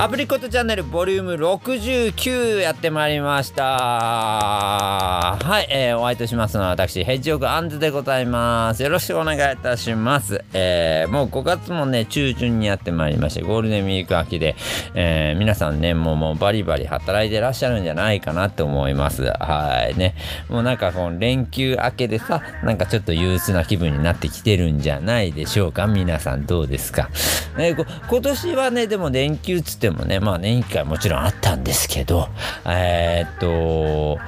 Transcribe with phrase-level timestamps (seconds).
[0.00, 3.64] アプリコットチャンネルボリューム69やってまいりました。
[3.64, 8.84] はい、えー、お会いいたしますのは私ヘッジオクアンズでございます。
[8.84, 10.44] よろしくお願いいたします。
[10.52, 14.54] えー、もう5月もね中旬にやってまいりましてゴールデンウィーク明けで、
[14.94, 19.24] えー、皆さんねもうもうバリバリ働いてらっしゃるんじゃないかなって思います。
[19.24, 20.14] はいね。
[20.48, 25.88] もうなんかこの連休明けでさなんかちょっと憂鬱な気分になってきてるんじゃないでしょうか。
[25.88, 27.10] 皆さんどうですか、
[27.58, 32.28] えー、今年はねでも連休つっててもね、まあ年1回もちろんあったんですけど、
[32.66, 34.18] えー、っと、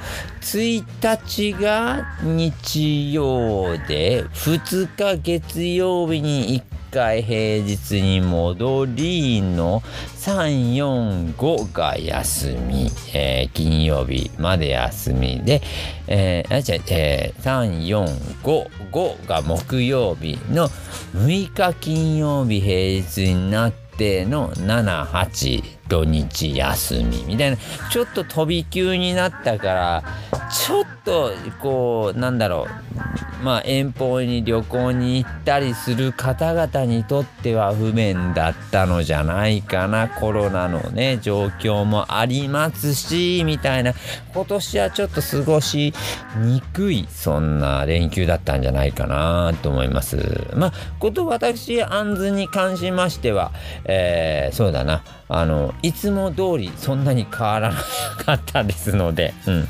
[0.40, 9.82] 1日が日曜で、2日月曜日に1回平日に戻りの
[10.16, 15.62] 345が休み、えー、金曜日まで休みで、
[16.08, 20.68] えー、あじゃえー、3455が木曜日の
[21.14, 27.56] 6日金曜日平日になって定の78土日休みみたいな。
[27.90, 30.04] ちょっと飛び級になったから
[30.50, 33.44] ちょっとこうなんだろう。
[33.44, 40.08] まあ遠方に旅行に行ったりする方々にとっては不便だったのじゃないかな。
[40.08, 43.94] コロナのね状況もありますしみたいな。
[44.32, 45.92] 今年はちょっと過ごし
[46.36, 50.46] にくいそんな連休だったんじゃないかなと思います。
[50.54, 53.52] まあこと私アンズに関しましては、
[53.86, 55.02] えー、そうだな。
[55.32, 57.80] あのいつも通りそんなに変わらな
[58.24, 59.68] かったですので、うん、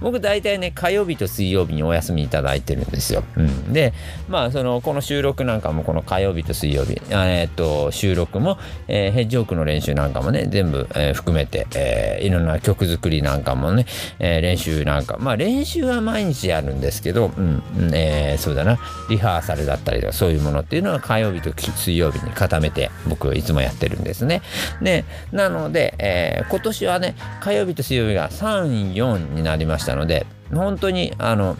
[0.00, 3.92] 僕大体ね火曜日と水曜日にお休みいただいてるんですよ、うん、で
[4.28, 8.58] まあそのこの収録なんかもこの火曜日と水曜日えー、っと収録も、
[8.88, 13.86] えー、ヘッジオークの練習なんかもね全部、えー、含めて、えー、いろんな曲作りなんかもね、
[14.18, 17.62] えー、練習なんかまあ練習は毎日やるんですけど、うん。
[17.94, 18.78] えー、そうだな。
[19.08, 24.42] リハーサルだったりとかそういうものっていうのは火曜日と水曜日に固めて僕いつもやってるんですね。
[24.80, 31.56] でななので、えー、今年はね火曜日と水曜日が34になりましたので本当にあの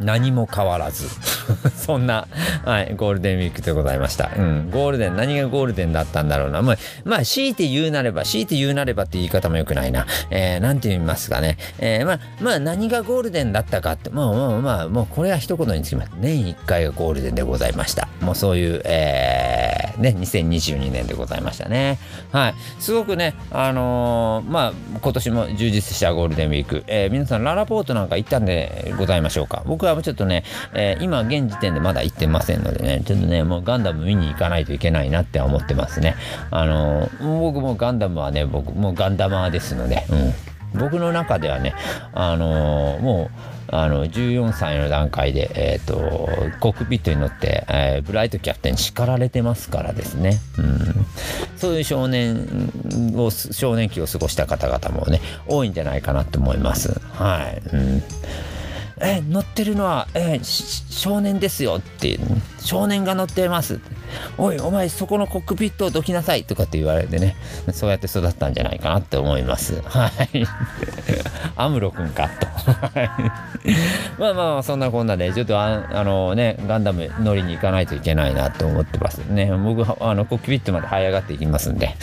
[0.00, 1.08] 何も変わらず
[1.74, 2.26] そんな、
[2.64, 4.30] はい、ゴールデンウィークでございました。
[4.36, 6.62] うん、ゴールデン、何がゴールデンだったんだろうな。
[6.62, 10.06] まあ、まあ、強いて言うなれば、強いて言うなればって言い方も良くないな。
[10.30, 11.56] えー、なんて言いますかね。
[11.78, 16.10] えー、まあ、まあ、何がゴールデンだったかって、もう、もう、まあ、もう、これは一言につきます。
[16.18, 18.08] 年1回がゴールデンでございました。
[18.20, 21.98] もうそういう、えー、ね、2022年でございましたね。
[22.32, 22.54] はい。
[22.78, 26.84] すごくね、あのー、まあ、今年も充実したゴールデンウィーク。
[26.86, 29.62] えー、皆さん、ララポートなんか行ったんでございましょうか。
[29.66, 30.44] 僕はちょっとね、
[30.74, 36.16] えー、今現時点でまだ行ってませんのでね、ちょっとね、もうガンダム見に行かないといけないなって思ってますね。
[36.50, 40.78] あのー、僕もガンダムはね、僕もガンダマーですので、うん。
[40.78, 41.74] 僕の中ではね、
[42.12, 45.98] あのー、もう、あの14歳の段階で、えーと、
[46.58, 50.78] コックピットに乗って、えー、ブライトキャプテンに叱られてますからですね、うん、
[51.56, 52.72] そういう少年
[53.14, 56.98] を少年期を過ごした方々もね多いんじゃないかなと思います。
[57.12, 58.02] はい、うん
[59.00, 62.18] え乗ってるのは、え少年ですよって
[62.60, 63.80] 少年が乗ってます。
[64.36, 66.44] おいお前そこのコックピットをどきなさい。
[66.44, 67.36] とかって言われてね。
[67.72, 69.80] そうやって育ったんじゃないかなって思います。
[69.82, 70.44] はい。
[71.56, 72.46] アムロ君かと。
[74.18, 79.50] まあまあそんなこんなでちょっとああのねガンダム乗りに行かないといけないなと思ってますね。
[79.52, 81.94] 僕あのコックピットまで這い上がっていきますんで。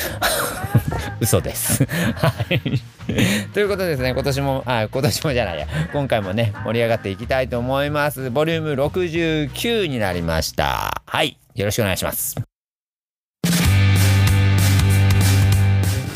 [1.19, 1.85] 嘘です。
[2.15, 2.94] はい。
[3.53, 8.29] ということですね、今年も、あ、今年もじゃないや、今回もね、盛り上がっていきたいと思います。
[8.29, 11.01] ボリューム69になりました。
[11.05, 11.37] はい。
[11.55, 12.35] よろしくお願いします。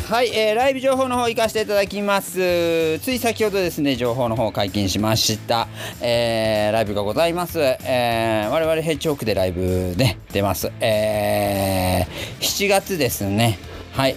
[0.10, 2.98] はい、えー、ライブ情報の方行かせていただきます。
[2.98, 5.68] つい先ほどですね、情報の方解禁しました。
[6.02, 7.60] えー、ライブがございます。
[7.60, 10.72] えー、我々ヘッジホークでライブね、出ます。
[10.80, 13.60] えー、7月ですね。
[13.94, 14.16] はい。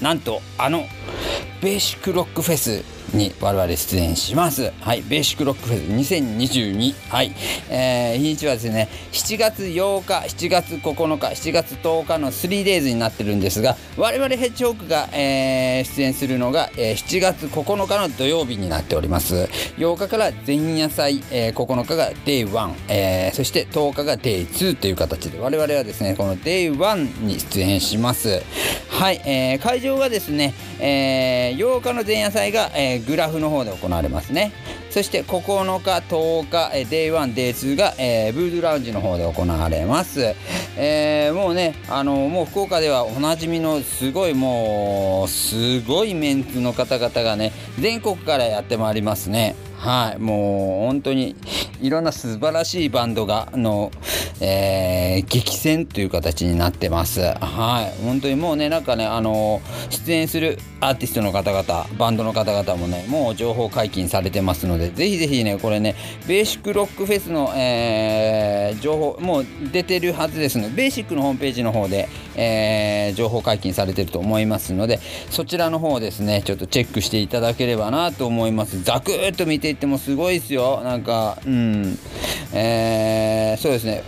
[0.00, 0.84] なんとあの
[1.62, 4.72] ベーシックロックフェスに我々出演します。
[4.80, 6.94] はい、ベーシックロックフェス2022。
[7.08, 7.32] はい、
[7.70, 19.48] えー、日にちはですね、7月8日、7月9日、7月10日の 3days になってるんですが、我々ヘッジホークが、えー、出演するのが、えー、7月9日の土曜日になっております。
[19.78, 28.42] 8日から前夜祭、えー、9日が Day1、えー、そして10日が Day2 という形で、我々はですね、この Day1 に出演します。
[28.90, 34.52] はい、えー、会場がですね、えー、8日の前夜祭が、えーグラフの方で行われますね。
[34.98, 40.34] そして9日10日、え Day1、Day2 が、えー、ブードゥラウンジの方で行われます、
[40.76, 49.54] えー、もうねあのもう福岡ではおなじみのすごいもうすごいメンツの方々がね全国からやってまいりますね。
[49.76, 51.36] はいもう本当に
[51.80, 53.92] いろんな素晴らしいバンドがの
[54.40, 57.20] えー、激戦という形になってます。
[57.20, 59.60] はい本当にもうねなんかねあの
[59.90, 65.94] 出演するアーティストの方々バンドの方々もねもう情報解禁されてますのでぜひぜひねこれね
[66.26, 75.00] ベーシックロックフェスの、えー、情報もう出てるはずですのでベーシックのホームページの方で、えー、情報解禁されてると思いますので
[75.30, 78.82] そちらの方ですねちょっとチェックしていただければなと思います。
[78.82, 80.80] ザクッと見ていってもすごいですよ。
[80.82, 81.98] なんかうん。
[82.52, 84.02] えー、そうですね。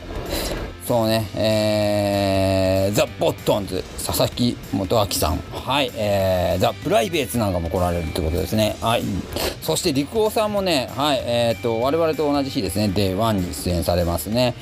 [0.90, 8.76] そうね、えー、ザ・ボットンズ、佐々木元明さん、はい、えー、ザ・プライベートなんかも来られるってことですね。
[8.80, 9.04] はい。
[9.62, 14.56] そして、陸王さんもね、はい、えっ、ー、と、我々と同じ日ですね、デイ1に出演されますね。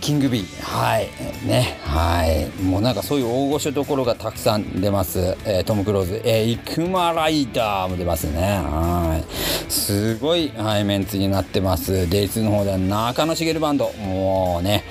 [0.00, 0.62] キングビー。
[0.62, 1.08] はい。
[1.46, 1.78] ね。
[1.84, 2.62] はい。
[2.62, 8.40] もうなんかそういう大御所どころがたくさん出ます、えー、トム・クローズ、えー、イクマライダーも出ますね。
[8.40, 9.70] はい。
[9.70, 12.08] すごい、はい、メンツになってます。
[12.08, 13.92] デイツの方では中野茂バンド。
[13.92, 14.84] もうね。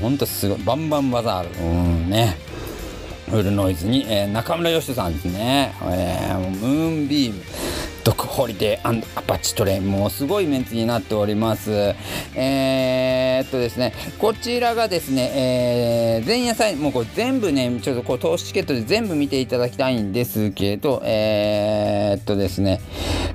[0.00, 0.58] ほんとすごい。
[0.58, 2.10] バンバンバザールうん。
[2.10, 2.36] ね。
[3.30, 7.42] フルノイズに、えー、中村義人さんですね、えー、ムーンビーム。
[8.08, 11.94] ドクホリデーアパッチトレインもうすごいメンツになっております。
[12.34, 22.80] えー、っとですねこちらがですね、えー、前夜祭もうこれ全部ねちょっとこう通しチケットで全部見ていただきたいんですけどえー、っとですね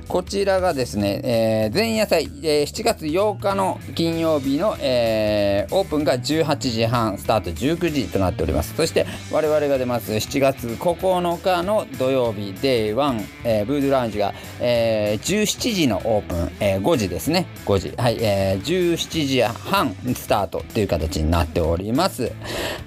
[0.07, 8.75] こちらがですね、えー、前夜祭、えー、7月8日の金曜日の、えー、オープンが18時半スタート19時となっております。
[8.75, 17.47] そして我々が出ます7月9日の土曜日 Day1、えー、ブードゥラウンジが、えー、17時のオープン、えー、5時ですね。
[17.65, 17.93] 5時。
[17.97, 22.31] はい、えー、17時半スタートという形になっております。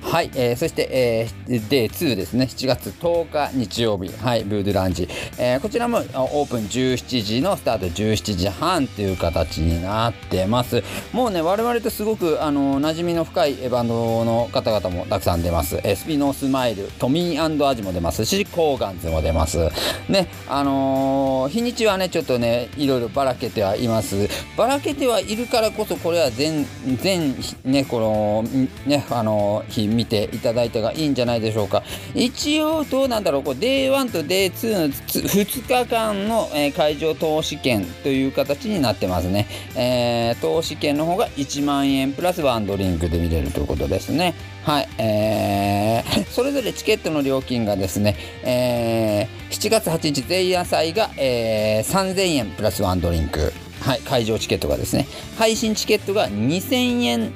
[0.01, 2.47] はい、えー、そして、えー、デー2ですね。
[2.51, 4.13] 7月10日日曜日。
[4.17, 5.09] はいブードゥーラウンジ、
[5.39, 7.87] えー、こちらもオープン17時のスタート。
[7.87, 10.83] 17時半という形になってます。
[11.13, 19.69] もうね我々とすごくあの馴染みの深いバンドの方々もたくさん出ます、えー、スピノースマイルトミーアジも出ますしコーガンズも出ます。
[20.09, 24.29] ねあのー、日はねちょっとねいろいろばらけてはいます。
[24.57, 26.67] ばらけてはいるからこそこれは全
[27.03, 27.35] 全
[27.65, 28.45] ねこの
[28.87, 31.83] ねあの日見ていただいたがいいんじゃないでしょうか。
[32.15, 44.35] 一応どうなんだろうこう Day1 と Day2 の2日間の、え、会場投資券という形になってますね、えー、投資券の方が1万円プラスワンドリンクで見れるということですね。
[44.67, 55.07] はい、えー、 それぞれチケットの料金がですね、えー、7月8日前夜祭が、えー、3000円プラスワンドリンク、はい、会場チケットがですね、
[55.39, 57.31] 配信チケットが2000円っ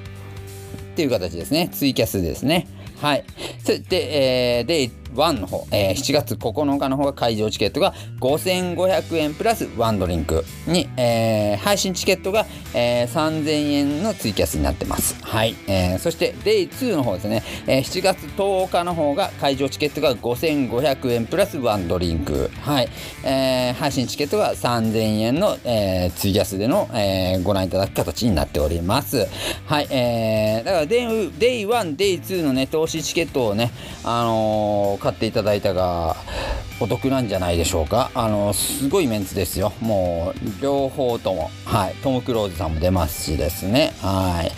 [0.97, 2.67] ていう形ですね、ツイキャスですね。
[3.01, 3.23] はい。
[3.65, 15.17] そして、えー、で、1の方、えー、7月9日の方が会場チケットが5500円プラスワンドリンクに、えー、配信チケットが、えー、3000円のツイキャスになってます。
[15.23, 15.57] はい。
[15.67, 22.51] えー、そして Day2 の方ですね、えー、7月10日の方が会場チケットが5500円プラスワンドリンク。
[22.61, 22.89] はい。
[23.25, 29.27] えー、配信チケットが3000円の、えー、ツイキャスでの、えー、ご覧いただく形になっております。
[29.67, 29.89] はい。
[29.91, 33.73] えー、だから Day1、Day2 のね、投資チケットをね、
[34.05, 36.17] あのー買っていただいたが
[36.79, 38.11] お得なんじゃないでしょうか。
[38.15, 39.73] あのすごいメンツですよ。
[39.81, 41.51] もう両方とも。
[41.65, 41.95] はい。
[42.03, 43.93] トム・クローズさんも出ますしですね。
[44.01, 44.53] はい。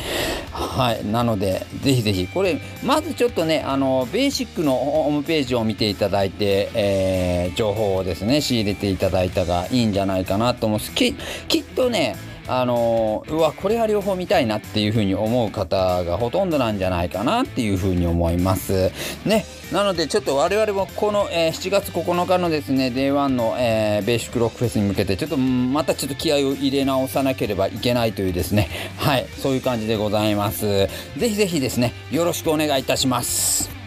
[0.53, 1.05] はい。
[1.05, 2.29] なのでぜひぜひ。
[2.29, 11.15] これまずちょっとねあのベーシックのホームページを見ていただいて、えー、情報をですね仕入れていただいたがいいんじゃないかなと思うき
[11.49, 12.17] きっとね
[12.49, 18.91] あのうわこれは両方見たいなっていうふうに思う方がほとんどなんじゃないかなっていうふうに思います。
[19.25, 28.69] ねなのでちょっと我々もこの、えー、7月9日のですね Day1 の、えー、ベーシックロックフェスに向けてちょっとまたちょっと気合を入れ直さなければいけないというですね。
[28.99, 30.67] はいそういう感じでございます。
[30.67, 33.82] ぜひぜひですねよろしくお願いいたします。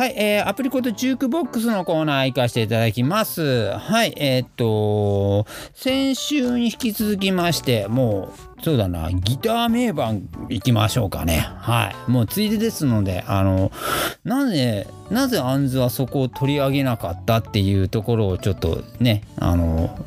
[0.00, 3.68] はい、えー、アプリコートジュークボックスのコーナー行かせていただきます。
[3.72, 11.48] はい、えー、っと、先週に引き続きまして、もうそうだな、ギター名盤いきましょうかね。
[11.58, 12.10] はい。
[12.10, 13.72] もうついでですので、あの、
[14.24, 19.98] なぜ、なぜアンズはそこを取り上げなかったっていうところをちょっとね、あの、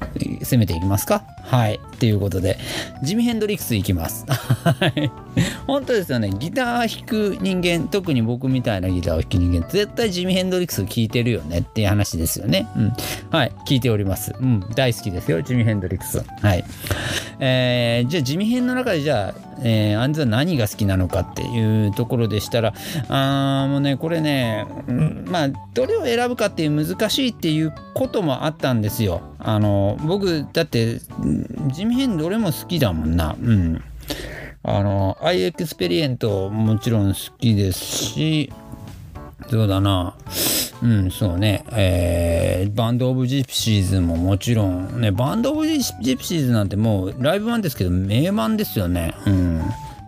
[0.41, 1.23] 攻めていきますか？
[1.43, 1.79] はい。
[1.99, 2.57] ということで、
[3.03, 4.25] ジミヘンドリックスいきます。
[4.29, 5.11] はい。
[5.67, 6.29] 本当ですよね。
[6.29, 12.67] ギター弾く人間、特に僕みたいなギターを弾く人間、絶対ジミヘンドリックス聴いてるよねっていう話ですよね。
[12.77, 12.93] うん。
[13.29, 13.51] はい。
[13.67, 14.33] 聞いております。
[14.39, 14.63] うん。
[14.75, 16.23] 大好きですよ、ジミヘンドリックス。
[16.41, 16.63] はい。
[17.39, 22.73] えー、じゃあジミ編の中でじゃあえー、アンズは何が好きなのかっていうところでしたら
[23.07, 24.65] あもうねこれね、
[25.25, 29.21] まあどれを選ぶかっていう難しいっていうこともあったんですよ。
[29.39, 30.99] あの僕だって
[31.71, 33.35] ジミヘンどれも好きだもんな。
[33.41, 33.83] うん
[34.65, 38.53] あの、アー・ユー・エクスペリエンストもちろん好きですし、
[39.49, 40.15] そうだな。
[40.83, 41.63] うん、そうね。
[41.71, 45.77] えー、バンド・オブ・ジプシーズももちろん、ね、バンド・オブ・ジ
[46.17, 49.15] プシーズなんてもうライブ版ですけど、名盤ですよね。
[49.25, 49.61] うん。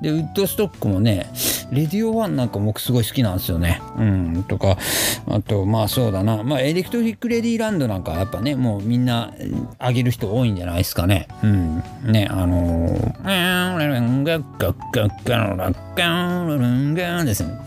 [0.05, 1.31] で、ウッドストックもね、
[1.71, 3.81] レディオワンなんか僕すごい好きなんですよね。
[3.97, 4.77] うん、とか、
[5.27, 9.33] あと、まあそうだな、まあエレクトリック・レディーランドなんかやっぱね、もうみんな
[9.79, 11.27] あげる人多いんじゃないですかね。
[11.43, 11.83] うん。
[12.03, 13.24] ね、あのー、
[17.25, 17.59] ですね。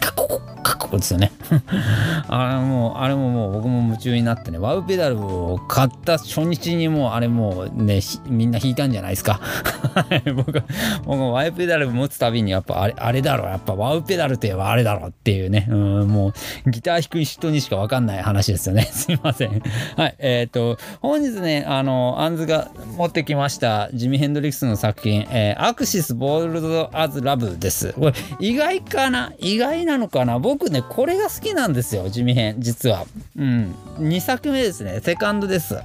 [0.69, 1.33] かっこいいですよね
[2.29, 9.41] あれもあれももう僕も夢中になってねワウペダルを買った初日にもうあれもうねみんな弾いたんじゃないですか
[10.37, 10.63] 僕
[11.05, 15.67] 僕ワウペダル持つたびにやっぱあれあれだろやっぱワウペダルといえばあれだろっていうね。
[15.71, 16.33] うんも
[16.67, 18.83] うギター弾く人にしか分かんない話ですよね。
[18.93, 19.63] すいません。
[19.97, 27.93] はいえっ、ー、と本日ねあのアンズが持ってきましたジミ・ヘンドリックスの作品、えー、アクシス・ボールド・アズ・ラブです。
[27.93, 29.33] これ意外かな？
[29.39, 30.39] 意外なのかな？
[30.39, 33.05] 僕ねこれが好きなんですよジミヘン実は。
[33.37, 35.01] うん2作目ですね。
[35.03, 35.77] セカンドです。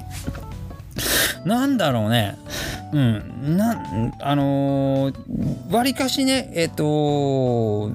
[1.45, 2.37] なんだろうね。
[2.93, 3.57] うん。
[3.57, 7.89] なん、あのー、わりかしね、えっ、と、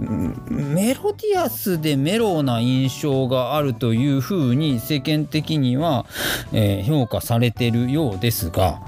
[0.50, 6.04] メロディアスでメローな印象があるというふうに世間的には、
[6.52, 8.80] えー、評価されてるようですが、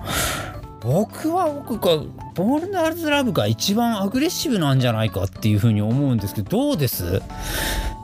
[0.80, 2.02] 僕は僕が
[2.34, 7.22] ボールナーズラブが一番アグレッシブなんじゃないかっていうふうに思うんですけどどうです？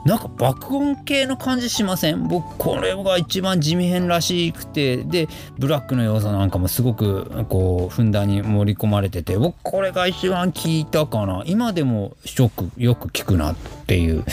[0.05, 2.27] なんか爆音系の感じしません？
[2.27, 4.97] 僕これが一番地味編らしくて。
[4.97, 5.27] で
[5.57, 9.37] ブラックの要素なんかもすごくこうふんだんに盛り込まれてて。
[9.37, 11.43] 僕これが一番効いたかな。
[11.45, 13.51] 今でもショックよく聞くな。
[13.51, 14.23] ってていう、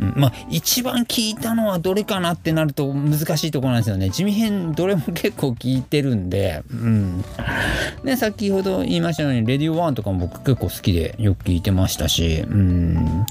[0.00, 7.24] うん、まあ一番聴いたのはどれかなってなると難しいところなんですよねジミヘンどれも結構聴いてるんでうん
[8.04, 13.26] ね先ほど言いましたようにレディオ1とかも僕結構好きでよく聞いてましたしうん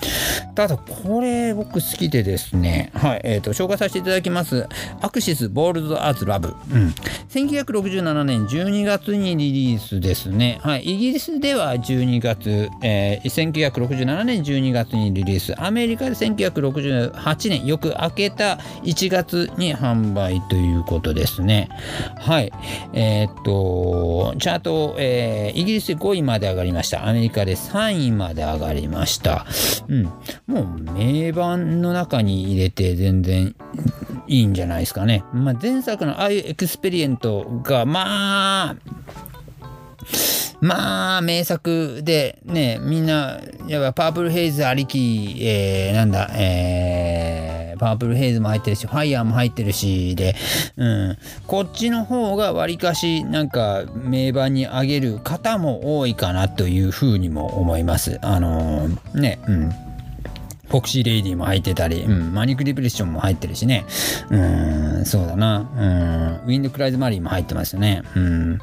[0.55, 4.67] ただこれ僕好きでですね、はい、えっ、ー、と、紹介させていただきます。
[5.01, 6.55] アクシス・ボールド・アズ・ラブ。
[6.71, 6.93] うん。
[7.29, 10.59] 1967年12月にリリースですね。
[10.63, 10.83] はい。
[10.83, 15.53] イギリスでは12月、えー、1967年12月にリリース。
[15.65, 21.69] アメリカで1968年、翌、明けた1月に発売ということですね。
[22.19, 22.51] はい。
[22.93, 27.07] えっ、と、チャート、えー、イギリスで5位まで上がりました。
[27.07, 29.45] アメリカで3位まで上がりました。
[29.87, 30.03] うん。
[30.45, 33.55] もう名盤の中に入れて全然
[34.27, 35.23] いいんじゃないですかね。
[35.33, 38.75] まあ、前作のアー・ユー・エクスペリエンストがまあ
[40.65, 50.35] まあ名作でねみんなやっぱパープルヘイズありき、えー、なんだえー、パープルヘイズも入ってるしファイヤーも入ってるしで、
[50.77, 58.17] うん、こっちの方がわりかしなんか名盤に上げる方も多いかなというふうにも思います。
[58.23, 59.94] あのー、ねうん
[60.67, 63.85] フォクシーレイディも入ってたり、うん、マニックディプレッションも入ってるしね。
[64.29, 64.37] う
[65.01, 65.69] ん、そうだな。
[65.75, 68.03] うん、ウィンドクライズマリーも入ってますよね。
[68.15, 68.57] うん。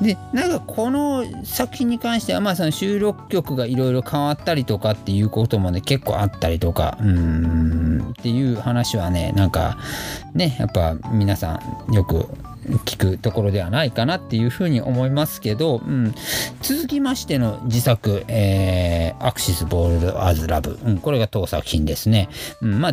[0.00, 9.78] で、なんかこの作品に関しては、まあその収録曲がいろいろ変わったりとかっていうこともね、結構あったりとか、うん、っていう話はね、なんか、
[10.34, 12.26] ね、やっぱ皆さんよく
[12.84, 16.14] 聞くところではないかなっていうふうに思いますけど、うん、
[16.62, 22.28] 続きましての自作、えー、アクシス・ボール・アズ・ラブ、うん、これが当作品ですね。
[22.60, 22.92] うん、まあ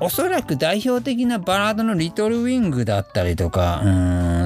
[0.00, 3.88] おそらく代表的なバラードのリトルウィングだったりとか、う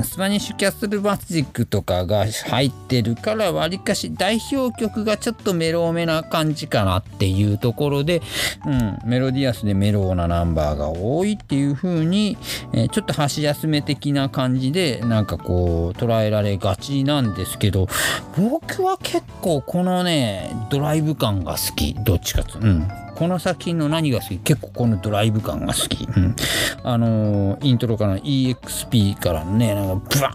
[0.00, 8.23] ん、スパニッシュキャッスルマジックとかが入ってるからわりかし代表曲がちょっとメローめな感じかなっていうところで、
[8.66, 12.38] うん、メロディアスでメローなナンバーが多いっていう風に、
[12.73, 17.88] えー、ちょっと箸休め的な感じでなんかこう捉えられがちなんですけど
[18.37, 22.88] 僕は結構このねドライブ感が好きどっちかとうん。
[23.21, 24.39] この作品の何が好き？
[24.39, 26.05] 結構このドライブ感が好き。
[26.05, 26.35] うん、
[26.83, 30.31] あのー、イントロから EXP からね、なんかブワ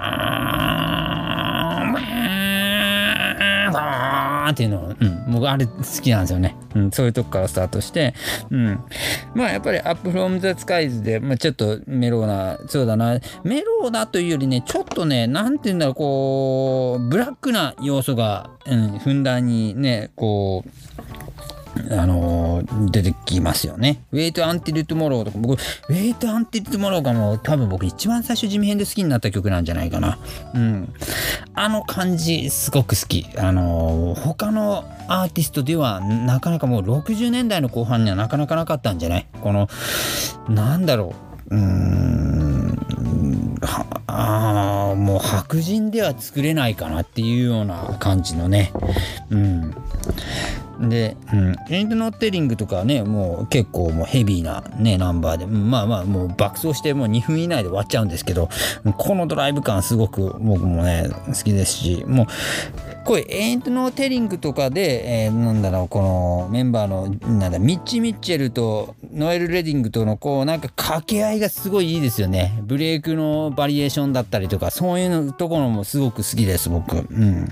[1.84, 1.94] ーン
[3.74, 4.86] バーンっていうの。
[4.86, 5.74] をうん、僕あれ好
[6.04, 6.56] きなんですよね。
[6.76, 8.14] うん、そういうとこからスタートして、
[8.52, 8.80] うん。
[9.34, 20.70] まあやっぱり Up from the Skies で、まあ、ちょっとメローな、そうだな、メローなというよりね、ちょっとね、なんて言うんだろう、こう、ブラックな要素が、うん、ふんだんにね、こう、
[21.92, 24.00] あのー出てきますよね。
[24.14, 30.18] Wait Until Tomorrow とか、僕、Wait Until Tomorrow がもう多分僕一番最初地味編で好きになった曲なんじゃないかな。
[30.54, 30.94] うん。
[31.54, 33.28] あの感じすごく好き。
[33.38, 39.28] あのー他のアーティストではなかなかもう60年代の後半にはなかなかなかったんじゃない？
[39.42, 39.68] この、
[40.50, 41.14] なんだろ
[41.52, 41.56] う。
[41.56, 42.80] うーん。
[43.62, 48.72] はあもう白人では作れないかなっていうような感じのね。
[49.30, 49.74] うん。
[50.80, 58.50] で、うん、エンドノッテリングとかねもう結構もうヘビーなねナンバーでうんまあまあもう爆走してもう2分以内で終わっちゃうんですけど
[58.98, 62.28] このドライブ感すごく僕もね好きですしも
[63.06, 67.10] うこれエントノテリングとかで、えーなんだろうこのメンバーの
[67.40, 72.60] なんだミッチ・ミッチェルとノエル・レディングとのこうなんか掛け合いがすごいいいですよね。
[72.64, 76.98] ブレイクのバリエーションだったりとかそういうところもすごく好きです僕。
[76.98, 77.48] うん。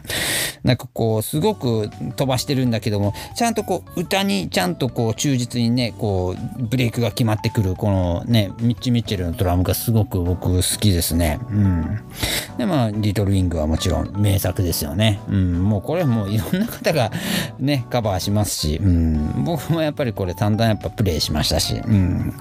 [0.63, 11.39] なんかこうすごく飛ばしてるんだけどもちゃんとこう歌にちゃんとこう忠実にねこうブレイクが決まってくるこのねミッチ・ミッチェルのドラムがすごく僕好きですね。
[11.49, 11.99] うん。
[12.57, 15.19] でまあリトル・ウィングはもちろん名作ですよね。
[15.29, 15.42] うん。
[15.43, 17.11] もうこれもういろんな方が
[17.59, 22.33] ねカバーしますしうん僕もやっぱりこれ散々やっぱプレイしましたしうん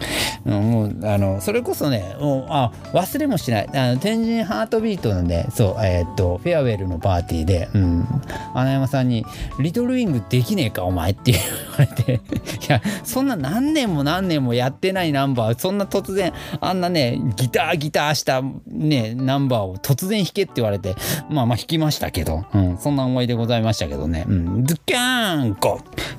[0.45, 3.69] もうあのそれこそねもうあ忘れもしない。
[3.75, 8.07] あの天神ハートビートのねそうえーっとフェアウェルのパーティーで、うん、
[8.55, 9.25] 穴山さんに
[9.59, 11.41] 「リトルウィングできねえかお前」って言
[11.79, 12.21] われて い
[12.69, 20.95] やそんな何年も何年もやってないナンバーそんな突然あんなねギターギターしたねナンバーを突然弾けって言われて
[21.31, 26.13] まあまあ弾きましたけど、うん、そんな思い出ございましたけどね、うん、ズキャーンゴー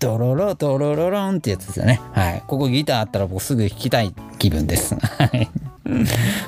[0.00, 2.00] ドロロドロロロンってやつですよね。
[2.12, 2.42] はい。
[2.46, 4.94] ここギターあったら僕すぐ弾きたい気分です。
[4.94, 5.50] はい。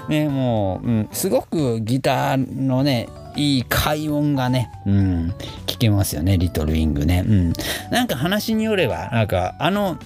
[0.09, 5.35] ね、もう、うん、すごくギターのね、いい快音がね、うん、
[5.67, 7.25] 聞けますよね、リトルウィングね。
[7.27, 7.53] うん。
[7.91, 9.99] なんか話によれば、なんかあの、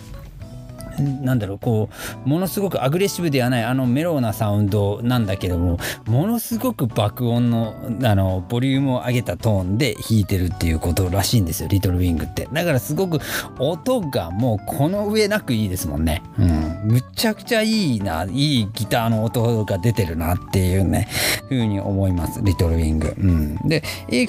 [0.98, 1.88] なんだろうこ
[2.24, 11.68] うものすごくアグレッシブではないあのメローなサウンドなんだけどもものすごく爆音のあのボリュームを上げたトーンで弾いてるっていうことらしいんですよ。
[11.68, 12.48] リトルウィングって。
[12.52, 13.18] だからすごく
[13.58, 16.22] 音がもうこの上なくいいですもんね。
[16.38, 16.92] うん。
[16.92, 21.08] むちゃくちゃいいないいギターの音が出てるなっていうね
[21.48, 23.14] ふうに思いますリトルウィング。
[23.18, 23.56] うん。
[23.68, 24.28] で If,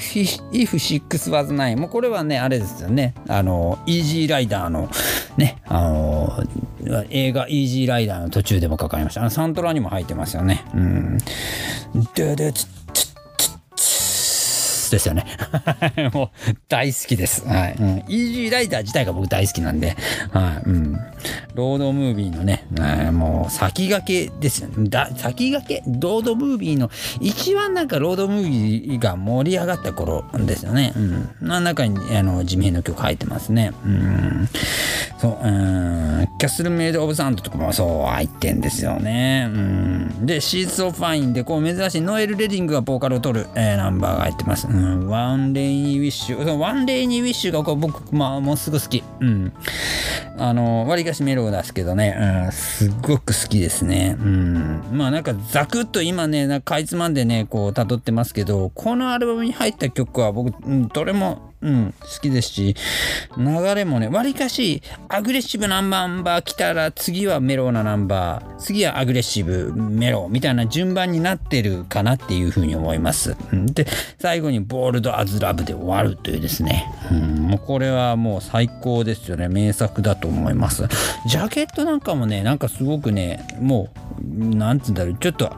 [0.51, 3.13] If 6 was 9もうこれはねあれですよね。
[3.27, 4.89] あのイージーライダーの
[5.37, 6.43] ねあの
[7.09, 9.21] 映画「イージーライダー」の途中でもかかりました。
[9.21, 10.63] あのサントラにも入ってますよね。
[10.73, 11.17] うん。
[12.15, 12.76] ででつつつつ
[14.97, 15.25] ですよね。
[16.13, 17.47] もう大好きです。
[17.47, 19.95] はい、うん、イージーライダー自体が僕大好きなんで。
[20.31, 20.69] はい。
[20.69, 20.99] うん。
[21.55, 24.89] ロードムービーのね、えーもう先駆けですよね。
[24.89, 30.93] だ先駆けロードムービーの一番なんかロードムービーが盛り上がった頃ですよね。
[30.95, 31.29] うん。
[31.41, 33.71] の中にあのジミの曲入ってますね。
[33.85, 34.49] うん。
[35.17, 39.49] そう、うん、キャッスルメイド・オブ・サンドとかもそう入ってんですよね。
[39.51, 44.67] うん、で、シーズ・ソー・ファインで、こう珍しいノエル・レディングがボーカルを取る、えーナンバーが入ってます。
[44.67, 46.57] うん、ワン・レイニー・ウィッシュ。
[46.57, 49.03] ワン・レイニー・ウィッシュが僕、まあ、もうすごく好き。
[49.19, 49.53] うん。
[50.37, 54.15] あの、わりかしメロウですけどね、うん、すっごく好きですね。
[54.19, 54.83] うん。
[54.91, 62.75] まあなんかザクッと今ね、なんかかいつまんでね、こう辿ってますけど、このアルバムに入った曲は僕、うん、どれもうん、好きですし、
[63.35, 73.35] 流れもね、わりかし、アグレッシブなナンバー来たら、次はメローなナンバー、次はアグレッシブ、メロみたいな順番になってるかなっていうふうに思います。
[73.55, 73.87] んで、
[74.19, 79.47] 最後にボールド・アズ・ラブで終わるというですね、うん、もうこれはもう最高ですよね。
[79.47, 80.87] 名作だと思います。
[81.25, 83.89] ジャケットなんかもね、なんかすごくね、も
[84.21, 85.51] う、なんつうんだろう、ちょっと、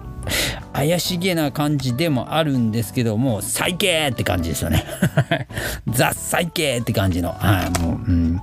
[0.73, 4.86] 怪しげな感じでもあるんですけども最低って感じですよね。
[5.89, 7.34] ザ最低って感じの。
[7.34, 8.41] はいもう、うん、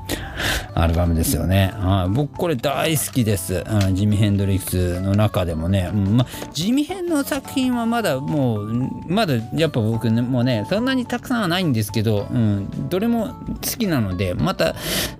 [0.74, 1.72] アルバムですよね。
[1.78, 3.64] はい僕これ大好きです。
[3.66, 8.72] あのジミ・ヘンドリックスの中でもね、うんま、ジミヘンの作品はまだもう
[9.08, 14.74] まだやっぱ僕ねもうねそんなにたくさんはないんですけど、うん、どれも好きなのでまた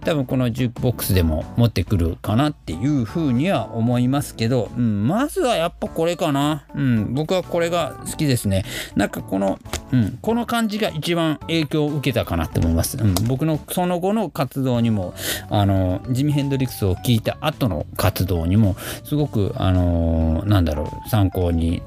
[0.05, 8.65] 多分このジュークボックスでも持ってくるかなっていうふうには思いますけど、うん、まずはやっぱこれかな、うん、僕はこれが好きですね。
[8.95, 9.59] なんかこの、
[9.93, 15.15] うん、この感じが一番影響を受けたかなって思います、うん、僕のその後の活動にも
[15.51, 21.83] あのジミ・ヘンドリックスを聴いた後の活動にもすごくあのなんだろう参考に、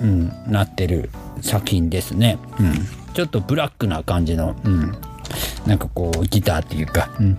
[0.00, 1.10] うん、なってる
[1.42, 4.94] 作品ですね、うん、ちょっとブラックな感じの、うん、
[5.66, 7.38] なんかこうギターっていうか、うん、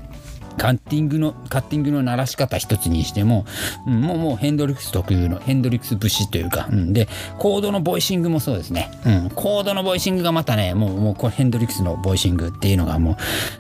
[0.57, 3.45] カッティングのカッティングの鳴らし方一つにしても、
[3.85, 13.11] うん、もうもうヘンドリックス特有のヘンドリックス節というか、うん、でコードのボイシングもそうですね、うん、コードのボイシングがまたねもうもうこれヘンドリックスのボイシングっていうのがも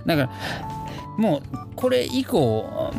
[0.05, 0.29] うだから
[1.17, 1.41] もう
[1.75, 2.93] これ以降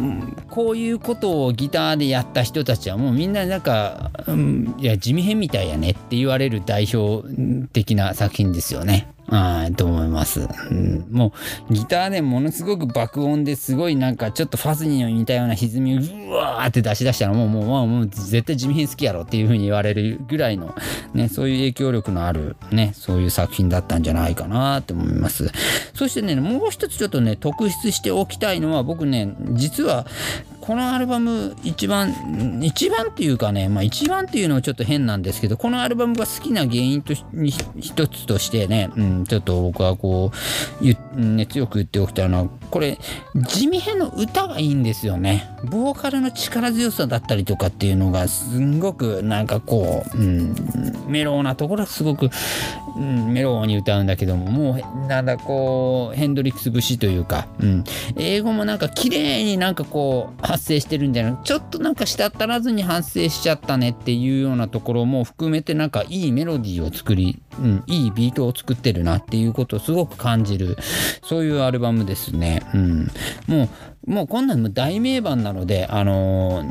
[0.50, 7.24] こういうことをギターでやった人たちはもうみんななんか、うん、いやジミヘンみたいやねって言われる代表
[7.72, 9.08] 的な作品ですよね。
[9.30, 11.06] はい、と思います、うん。
[11.10, 11.32] も
[11.70, 20.74] うギターでものすごく爆音ですごいなんかちょっとファズニーに似たような歪みをうわーって出し出したらもうもうもうもう絶対地味編好きやろっていう風に言われるぐらいの
[21.12, 25.50] ねそういう影響力のあるねそういう作品だったんじゃないかなと思います。
[25.92, 30.06] そしてねもう一つちょっとね特筆しておきたいのは僕ね実は
[30.68, 40.30] このアルバム一番一番っていうかねまあ一番っていうのはちょっと変なんですけどこのアルバムが好きな原因と一つとしてね、うん、ちょっと僕はこ
[40.82, 42.98] う、ね、強く言っておきたいのはこれ
[43.48, 45.48] 地味編の歌がいいんですよね。
[45.64, 50.54] ボーカルの力強さだったりとかっていうのがすんごくなんかこう、うん、
[51.08, 52.28] メローなところはすごく、
[52.96, 57.84] うん、メローに歌うんだけどももうなんだこうヘンドリックス節というか、うん、
[58.16, 70.76] 英語もなんか綺麗になんかこう発生してるんじゃなくちょっとなんかしたったらずに発生しちゃったねっていうようなところも含めてなんかいいメロディーを作り、うん、いいビートを作ってるなっていうことをすごく感じる。
[71.22, 72.62] そういうアルバムですね。
[72.74, 73.10] うん、
[73.46, 73.68] もう
[74.08, 76.62] もうこんなんも大名盤なので、あの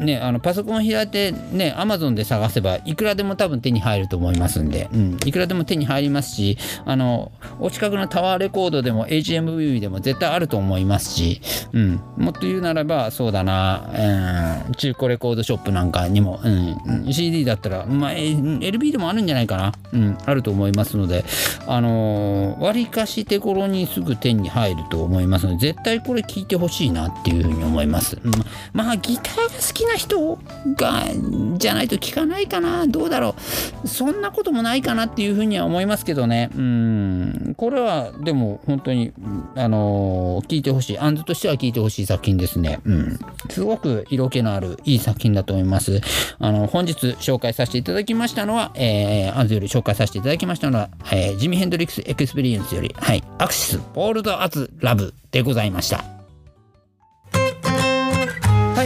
[0.00, 6.56] ー、ね、あのパソコン開いて、ね、アマゾンで探せば、いくらでも多分手に入ると思いますんで、うん、いくらでも手に入りますし、
[6.86, 11.42] あの、お近くのタワーレコードでも HMV でも絶対あると思いますし、
[11.74, 21.24] うん、もっと言うならば、そうだな、うん、中古レコードショップなんかにも、うん、CD だったら、まあ、LB でもあるんじゃないかな、うん、あると思いますので、
[21.66, 28.18] あのー、割かし手頃にすぐ手に入ると思いますので、絶対これ聞いてほしいなっていうふうに思います。
[28.72, 30.38] ままあギターが好きな人
[30.76, 31.04] が
[31.58, 32.86] じゃないと聞かないかな。
[32.86, 33.34] どうだろ
[33.84, 33.88] う。
[33.88, 36.50] そんなこともないかなっていうふうには思いますけどね。
[36.56, 37.54] うん。
[37.56, 39.12] これはでも本当に
[39.56, 40.98] あの聞いてほしい。
[40.98, 42.78] アンズとしては聞いてほしい作品ですね。
[42.84, 43.18] うん。
[43.50, 46.00] すごく色気のあるいい作品だと思います。
[46.38, 56.15] あの本日紹介させていただきましたのは、えー、アンズより紹介させていただきましたただきましたのは、えー、ジミヘンドリックスエクスペリエンスより、はい、アクシスボールドアズラブでございました。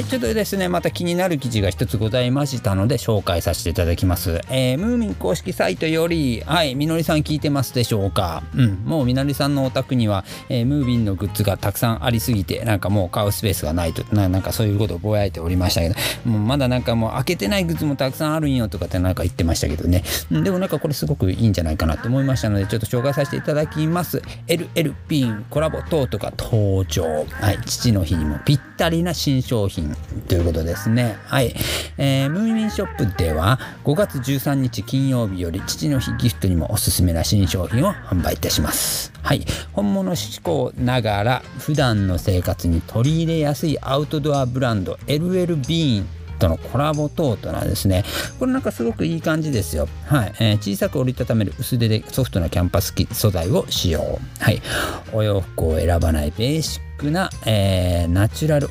[0.00, 8.42] はいちょっとですねまた気になる記事が一つございましたので紹介させていただきます、えー、ムーミン公式サイトよりはいみのりさん聞いてますでしょうか？
[8.56, 24.22] うんもうみのりさんのお宅には、えー、ムーミンのグッズがたくさんありすぎてなんかもう買うスペースがないとなんかそういうことをぼやいておりましたけどもうまだなんかもう開けてないグッズもたくさんあるんよとかってなんか言ってましたけどね、うん、でもなんかこれすごくいいんじゃないかなと思いましたのでちょっと紹介させていただきます。
[24.46, 27.04] LLP コラボ等とか登場。
[27.04, 29.94] はい父の日にもぴったりな新商品
[30.26, 31.18] ということですね。
[31.26, 31.54] はい。
[31.98, 39.12] えー、ムーミンショップでは5月13日金曜日より父の日ギフトにもおすすめな新商品を販売いたします。
[39.22, 39.44] はい。
[39.74, 48.04] 本物志向ながら普段の生活に取り入れやすいアウトドアブランド LL ビーンとのコラボトートなんですね。
[48.40, 49.88] これなんかすごくいい感じですよ。
[50.06, 50.32] はい。
[50.40, 54.18] えー、小さく折りたためる薄手でソフトなキャンパス素材を使用。
[54.40, 54.60] はい。
[55.12, 58.68] お洋服を選ばないベーシックな、えー、ナチュラル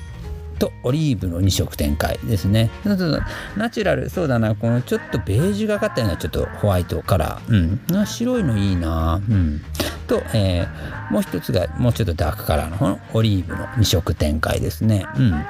[0.60, 2.70] とオリーブの2色展開ですね。
[2.84, 7.90] ナチュラル、そうだな、このちょっとベージュがかったようなちょっとホワイトカラー。
[7.94, 8.06] うん。
[8.06, 9.22] 白いのいいな。
[9.28, 9.62] うん。
[10.08, 15.06] と、えー、もう一つがもうちょっとダークカラーの方のオリーブの2色展開ですね。
[15.16, 15.46] うん。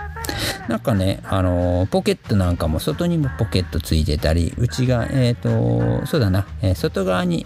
[0.68, 7.46] なんかね、あのー、ポケットなんかも外にもポケットついてたり、内側、えっ、ー、と、そうだな、えー、外側に、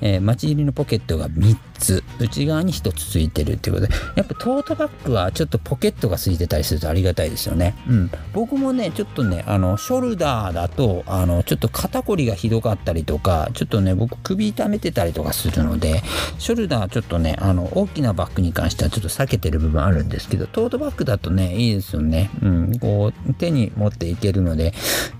[0.00, 7.74] えー、待ち入りのポケットが3つつ、内側に1つついてるっていうことで、やっぱトートバッグはちょっとポケットがついてたりするとありがたいですよね。
[7.88, 8.10] うん。
[8.32, 16.02] 僕もね、ちょっとね、あの、ショルダーだと、あの、ちょっと肩こりがひどかったりとか、ちょっとね、僕首痛めてたりとかするので、
[16.38, 22.30] ショルダーちょっとね、あの、大きなバッグに関してはちょっと避けてる部分あるんですけど、トートバッグだとね、いいですよね。
[22.42, 24.74] うん、こう手に持っていけるので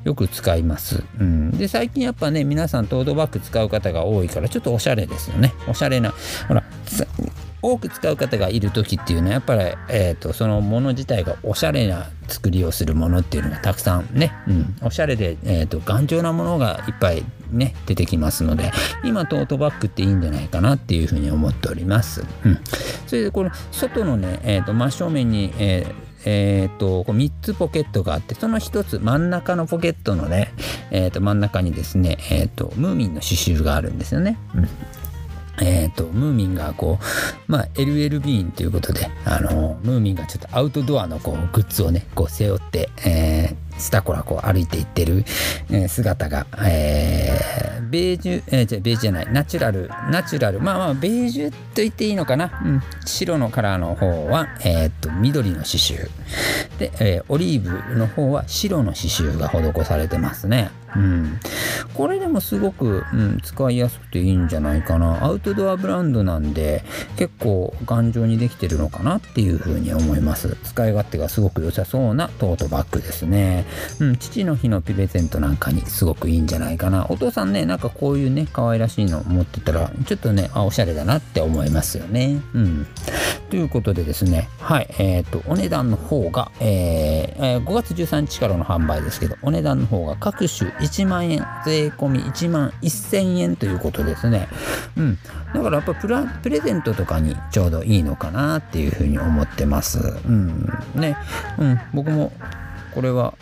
[0.05, 6.12] よく使います、うん、で最近やっぱね皆さんトートバッグ使う方が多いからちょっとおしゃれですよねおしゃれな
[7.64, 18.70] 多く使う方がいる時っていうのはやっぱり、えーと、そのもの自体がおしゃれな作りをするものっていうのがたくさんね、うん、おしゃれで、えーと、頑丈なものがいっぱいね出てきますので
[19.02, 22.24] 今トートバッグっていいんじゃないかなっていうふうに思っております。
[22.44, 22.59] うん、
[23.07, 30.54] それでこの外のね、えーと真正面に、えーえっ、と、3つポケットがあって、その1つ真ん中のポケットのね、
[30.90, 34.38] えっ、と、真ん中にですね、えっ、と、ムーミンの刺繍があるんですよね。
[35.60, 45.24] えっ、ー、と、ムーミンがこう、まあ、LL ビーンということで、あの、ムーミンがちょっとアウトドアのこう、グッズをね、こう背負って、えー、スタコラこう歩いていってる、
[45.70, 56.08] えー、姿が、えー、ベージュ、えー、じゃベージュじゃないナチュラルナチュラルまあまあベージュと言っていいのかな、うん、白のカラーの方は、えー、っと緑の刺繍。
[56.78, 60.70] で、えー、オリーブの方は白の刺繍が施されてますね。
[60.96, 61.40] うん、
[61.94, 65.24] これでもすごく、うん、使いやすくていいんじゃないかな。
[65.24, 66.85] アウトドアブランドなんで
[67.16, 70.57] 結構頑丈にできてるのかなっていうふうに思います。
[70.64, 73.64] 使い勝手がすごく良さそうなトートバッグですね、
[74.00, 77.07] うん、父の日のプレゼントなんかにすごくいいんじゃないかな。
[77.09, 82.40] お父さんねなんかこういうね可愛らしいの持ってたらちょっとねあおしゃれだなって思いますよね。
[82.54, 82.87] うん。
[83.50, 94.49] ということでですねはいえっ、ー、とお値段の方が、えー、5月13日からの販売ですけどお値段の方が各種1万円税込み1万1000円ということですね。
[94.97, 95.18] うん。
[95.55, 99.99] だからやっぱプラプレゼントとかにちょうどいいのかなっていうふうに思ってます。
[99.99, 100.73] うん。
[100.94, 101.16] ね。
[101.59, 101.81] うん。
[101.92, 102.33] 僕も
[102.94, 103.35] これは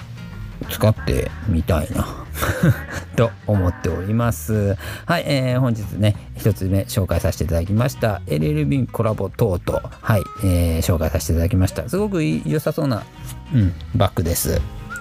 [0.71, 2.23] 使ってみたいな。
[3.17, 4.77] と思っております。
[5.07, 8.23] はい、えー、本日ね、一つ目紹介させていただきました。
[8.27, 11.89] LL ビンコラボトート、はい、えー、紹介させていただきました。
[11.89, 13.05] すごく良さそうな、
[13.55, 14.61] うん、バッグです。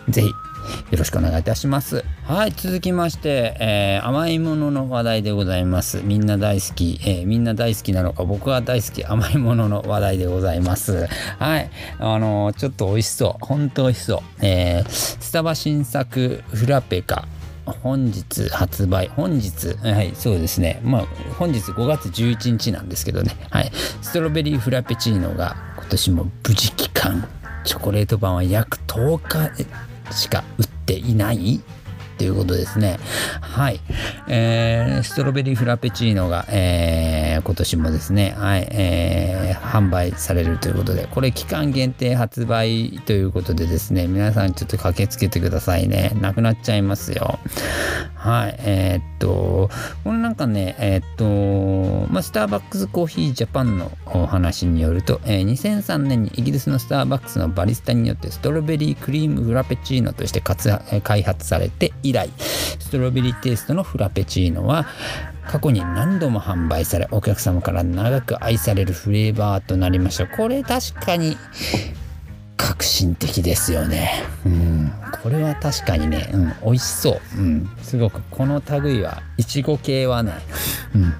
[0.10, 0.51] ぜひ。
[0.92, 2.04] よろしくお願いいたします。
[2.24, 6.02] はい、続きまして、えー、甘いものの話題でございます。
[6.04, 11.08] みんな大好き、えー、みんな大好きなのか、僕は大好き甘いものの話題でございます。
[11.40, 13.46] はい、あのー、ちょっと美味しそう。
[13.46, 14.20] 本当美味しそう。
[14.42, 17.26] えー、スタバ新作フラペカ。
[17.66, 21.06] 本日発売本日はいそうですねまあ
[21.38, 27.28] 本日5月11日なんですけどねはいストロベリーフラペチーノが今年も無事期間
[27.64, 29.20] チョコレート版は約10
[29.54, 31.62] 日しか売っていない
[32.22, 33.00] ということですね。
[33.42, 33.80] はい。
[34.28, 46.12] えー、ストロベリーフラペチーノが、えー、今年もですね、はい、えー、販売されるということで、これ期間限定発売ということでですね、皆さんちょっと駆けつけてくださいね。
[46.22, 47.40] なくなっちゃいますよ。
[48.14, 48.56] はい。
[48.60, 49.70] えー、っと、
[50.04, 62.30] このなんかね、えー、っと、まあ、スターバックスコーヒージャパンのお話によると、えー、2003年にイギリスのスターバックスのバリスタによってストロベリークリームフラペチーノとして開発されて以来
[62.80, 64.88] ストロベリーテイストのフラペチーノは
[65.48, 70.28] 過去に何度も販売されお客様から長く愛されるフレーバーとなりました。
[70.28, 71.38] これ確かに
[72.62, 74.92] 革新的ですよねうん
[75.24, 80.34] これは確かにね、うん、美味しそう、うん、すごくこの類はいちご系はね、
[80.96, 81.14] うん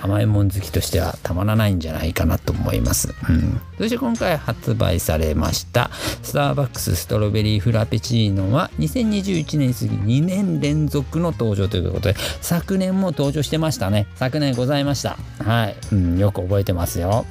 [0.00, 3.14] 甘いもん好きとしてはたまらないんじゃないかなと思います。
[3.28, 5.90] うん、そして今回発売されました
[6.22, 14.06] スターバックスストロベリーフラペチーノは2021年過ぎ2年連続の登場ということで昨年も登場してましたね。
[14.14, 15.18] 昨年ございました。
[15.44, 15.76] はい。
[15.92, 17.26] うん、よく覚えてますよ。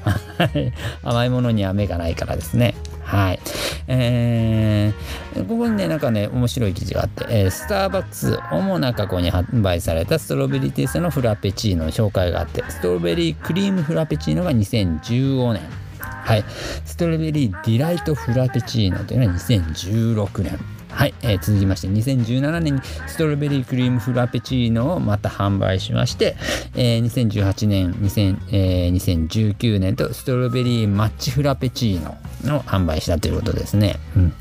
[1.04, 2.76] 甘いものには目がないからですね。
[3.08, 3.40] はい。
[3.88, 15.62] えー、ここにね、なんかね、面白い記事があって、えー、スターバックス主な過去に販売されたストロベリーテイストのフラペチーノの紹介があって、ストロベリークリームフラペチーノが2015年。
[16.00, 16.44] はい。
[16.84, 20.60] ストロベリーディライトフラペチーノというのは2016年。
[20.98, 26.36] はい、えー、続きまして2017年にストロベリークリームフラペチーノをまた販売しまして、
[26.76, 32.18] えー、2018年2000、えー、2019年とストロベリーマッチフラペチーノ
[32.52, 33.98] の販売したということですね。
[34.16, 34.34] うん、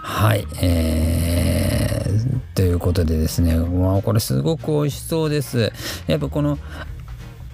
[0.00, 5.70] はい、えー、ということでですね、まあ、これすごく美味しそうです。
[6.06, 6.58] やっぱこの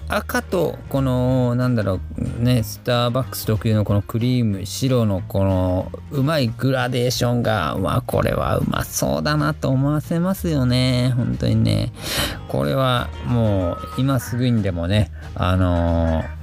[0.09, 1.99] 赤とこのなんだろ
[2.39, 11.13] うねスターバックス特有のこのクリーム白のこのうまいグラデーションがまあこれはうまそうだなと思わせますよね。
[11.15, 11.91] 本当にね。
[12.47, 16.37] これはもう今すぐにでもねあのー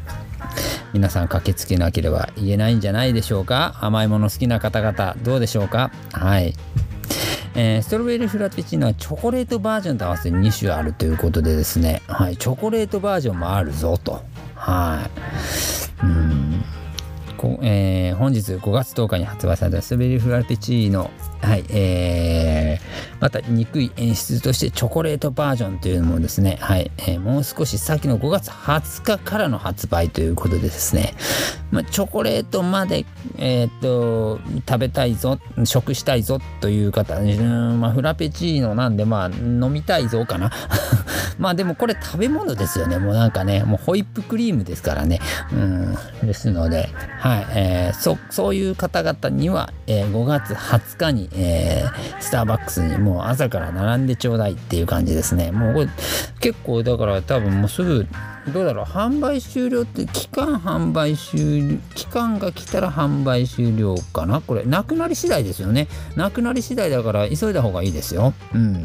[0.92, 3.78] 皆さん駆けつけなければ言えないんじゃないでしょうか。
[3.80, 5.90] 甘いもの好きな方々どうでしょうか。
[6.12, 6.54] はい。
[7.56, 14.22] えー、ストロベリーフラペチーノはチョコレートバージョンと合わせて2種あるということでですね、はい、チョコレートバージョンもあるぞと。
[14.54, 15.08] は
[16.02, 16.04] い。
[16.04, 16.64] うん
[17.62, 21.10] えー、本日5月10日に発売されたストロベリーフラペチーノ、
[21.44, 31.14] はい、えー、また憎い演出としてチョコレートバージョンというのもですね、はい、えー、もう少し先の5月20日からの発売ということでですね、
[31.70, 33.04] まあ、チョコレートまで、
[33.36, 40.52] えー、っと、食べたいぞ、食したいぞという方、うんまあ、フラペチーノなんで、まあ、飲みたいぞかな。
[41.38, 42.98] まあでもこれ食べ物ですよね。
[42.98, 45.18] もうなんかね、もうホイップクリームですからね。
[45.52, 55.52] うん、ですので、はい、えー、そ、そういう方々には、えー、5月20日に、えー、スターバックスにもう朝から並んでちょうだいっていう感じですね。
[55.52, 55.88] もうこれ
[56.40, 58.06] 結構だから多分もうすぐ
[58.52, 64.40] どうだろう販売終了って期間販売終了期間が来たら販売終了かな？
[64.40, 65.88] これなくなり次第ですよね。
[66.14, 68.34] なくなり次第だから急いだ方がいいですよ。
[68.54, 68.84] うん。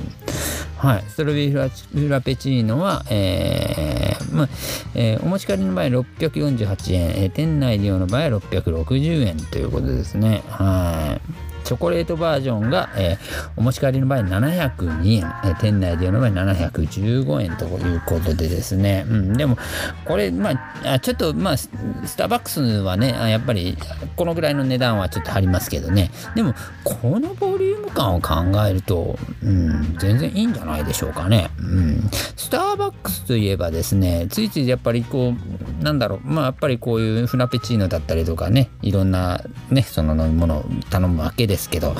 [0.78, 4.50] はい、ストロベリーフラペチーノは、えーまあ
[4.96, 10.42] えーお持ち帰りの場合648円、えー店内利用の場合は660円ということですね。
[10.48, 11.49] はい。
[11.64, 19.58] チョコレートバージョンが、えーお持ち帰りの場合702円、えー店内利用の場合715円ということでですね、うん、でも
[20.06, 20.52] これ、ま
[20.84, 21.70] あ、ちょっと、まあ、ス
[22.16, 23.78] ターバックスはねやっぱり
[24.16, 26.12] このぐらいの値段はちょっと張りますけどね。
[26.36, 28.36] でもこのボリューム感を考
[28.68, 35.34] えると、うん、全然いいんじゃないでしょうかね、うん、スターバックスといえばですねついついやっぱりこ
[35.82, 41.94] うなんだろうまあやっぱりこういうフラペチーノだったりとかねいろんなねその飲み物を頼むわけですけど。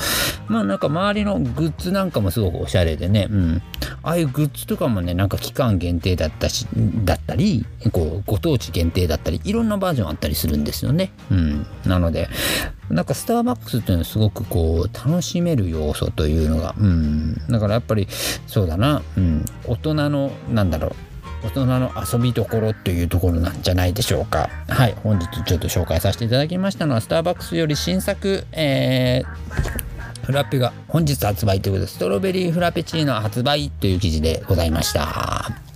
[0.48, 3.62] まあなんか周りのグッズなんかもすごくおしゃれでね、うん、
[4.02, 6.66] ああいうグッズとかもねなんか期間限定だったし
[7.04, 12.28] だったりこうご当地限定だったりいろんなバージョンあったりするんですよね、うん、なので
[12.88, 18.08] なんかスターバックスっていうのはすごくこう楽しめる要素というのが、うん、だからやっぱり
[18.48, 21.09] そうだな、うん、大人のなんだろう。
[21.42, 24.50] 大人の遊びどころというところなんじゃないでしょうか。
[24.68, 29.90] はい、本日ちょっと紹介させていただきましたのは、スターバックスより新作、えー
[30.30, 35.69] フラッペが本日発売ということで、ストロベリーフラペチーノ発売という記事でございました。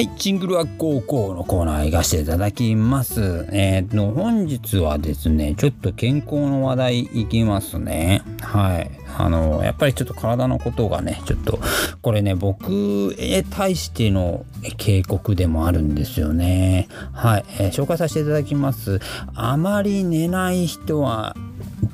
[0.00, 3.46] はい、ジングルは高校のコーナー行かせていただきます。
[3.52, 8.22] えー、と、本日はですね、ちょっと健康の話題いきますね。
[8.40, 8.99] はい。
[9.18, 11.58] あの、やっぱりちょっと体のことがね、ちょっと、
[12.02, 14.44] これね、僕へ対しての
[14.76, 16.88] 警告でもあるんですよね。
[17.12, 19.00] はい、えー紹介させていただきます。
[19.34, 21.36] あまり寝ない人は、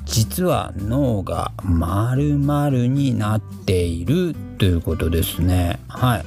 [0.05, 5.79] 実は脳が丸々になっているということですね。
[5.87, 6.25] はい。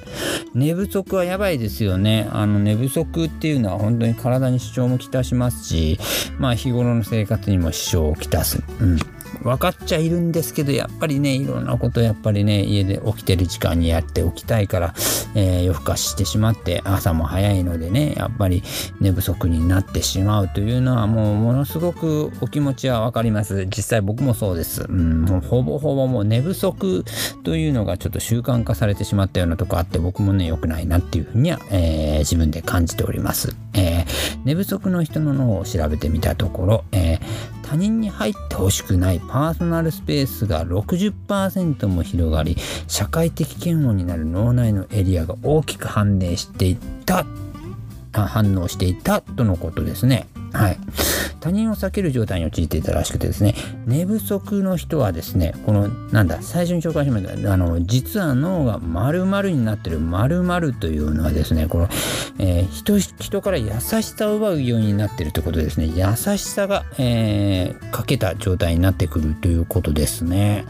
[0.55, 2.29] 寝不足はやばいですよね。
[2.31, 5.99] あの寝不足っていうのは本当に体に支障もきたしますし、
[6.39, 8.63] まあ日頃の生活にも支障をきたす。
[8.81, 8.99] うん。
[9.43, 14.95] 分かっちゃいるんですけどやっぱりねいろんなことやっぱりね家で起きてる時間にやっておきたいから、
[15.35, 18.63] えー夜更かししてしまって朝も早いのでねやっぱり
[19.01, 23.67] 寝不足になってしまうというのはもうものすごくお気持ちは分かります。
[23.67, 27.05] 実際僕もそうです、うん、もうほぼほぼもう寝不足
[27.45, 42.57] というのがちょっと習慣化されてしまったようなとこあって僕もね良くないなっていうふうには、えー自分で感じております、えー寝不足の人の脳を調べてみたところ、えー他人に入ってほしくないパーソナルスペースが60%も広がり
[42.89, 47.25] 社会的嫌悪になる脳内のエリアが大きく反応していた
[48.13, 50.27] 反応していたとのことですね。
[50.53, 50.79] はい、
[51.41, 53.55] 他人を避ける状態に陥っていたらしくてですね
[53.87, 61.89] 寝不足の人はですねこのなんだ最初に紹介しましたあの実は脳が丸々になってる丸々というのはですねこの、
[62.39, 65.87] えー人人から優しさを奪うようになってるということですね。
[65.87, 70.65] 優しさが、えーかけた状態になってくるということですね。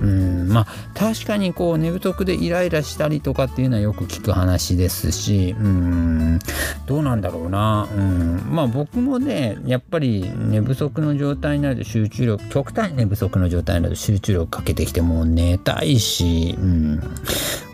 [0.00, 6.38] うんまあ確かにこう寝不足でイライラしたりとかっていうのはよく聞く話ですしうん
[6.86, 7.88] どうなんだろうな。
[7.94, 17.00] うんまあ僕もねやっぱり寝不足の状態になると集中力極端に寝不足の状態になると集中力かけてきてもう寝たいし、うん、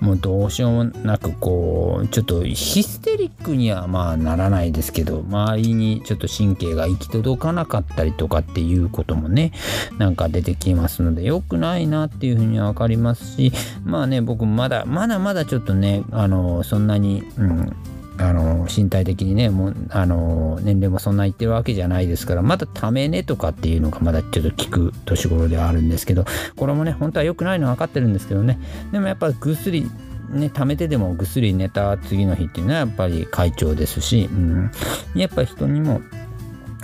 [0.01, 9.53] もうどうしようもなくこうちょっとヒステリックにはまあならないですけど周りにちょっと神経が行き届かなかったりとかっていうこともね
[9.99, 13.53] なんか出てきますので良くないなっていうふうには分かりますし
[13.85, 17.77] まあね僕まだまだまだちょっとねあのそんなに、うん、
[18.21, 28.59] あの身体的にねもうあの年齢もそんな言ってるわけじゃないですからまだため寝とかっていうのがまだちょっと効く年頃ではあるんですけどこれもね本当は良くないのは分かってるんですけどね。
[28.93, 29.91] でもやっぱぐっすり
[30.31, 34.71] ね、貯めてでもぐっすり寝た次の日っていうのはやっぱり快調ですし、うん、
[35.17, 36.01] やっぱ人にも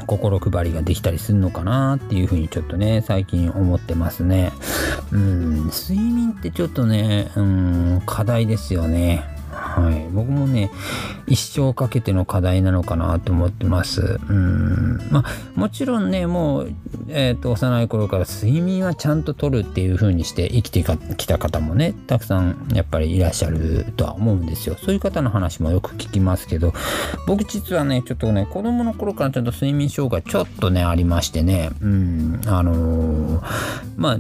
[0.07, 4.53] 心配りができたりするのかなっていうふうにちょっとね最近思ってますね。
[5.13, 5.67] うん。
[5.67, 9.36] 睡眠ってちょっとねうん課題ですよね。
[9.57, 10.07] はい。
[10.13, 10.71] 僕もね
[11.27, 14.19] 一生かけての課題なのかなと思ってます。
[14.29, 14.99] うん。
[15.11, 16.73] まあもちろんねもう、
[17.09, 20.85] えー、と幼い頃から睡眠はちゃんととるっていう風にして生きて
[21.17, 24.77] きた方もねたくさんやっぱりいらっしゃるとは思うんですよ。
[24.77, 26.75] そういう方の話もよく聞きますけど
[27.27, 31.71] 僕実はねちょっとね子供の頃からちょっと睡眠障害ちょっとねありましてね。
[31.81, 32.41] うん。
[32.47, 34.19] あのーまあ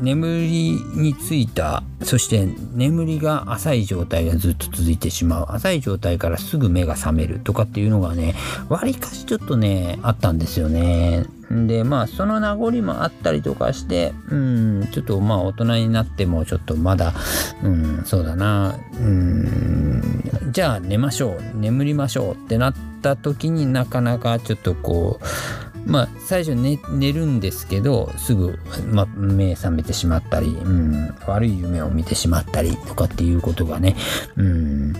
[0.00, 5.46] 眠りについたそして眠りが浅い状態がずっと続いてしまう。
[5.50, 8.34] 浅い状態からすぐ目が覚めるとかっていうのがね
[8.68, 11.26] わりかしちょっとねあったんですよね。
[11.50, 17.14] でまあその名残もあったりとかしてうんちょっとまあ大人になってもちょっとまだ
[17.62, 18.76] うんそうだな。
[18.94, 21.58] うんじゃあ寝ましょう。
[21.58, 28.58] 眠りましょうってなった時になかなかちょっとこうまあ最初寝寝るんですけどすぐ、
[28.92, 33.96] ま、目覚めてしまったり、うん、悪い夢を見てしまったりとかっていうことがね、
[34.36, 34.92] うん、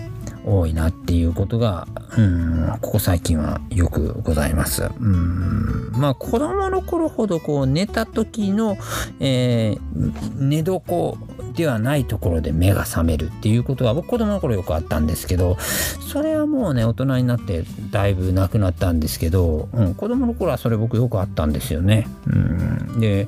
[0.45, 1.87] 多いなっていうことが、
[2.17, 4.89] うん、ここ最近はよくございます。
[4.99, 8.77] うん、まあ子供の頃ほどこう寝た時の、
[9.19, 11.17] えー、寝床
[11.59, 22.07] ではないところで目が覚めるっていうことは僕子供の頃よくあったんですけどそれはもうね大人になってだいぶなくなったんですけど、うん、子供の頃はそれ僕よくあったんですよね。
[22.27, 23.27] うん、で、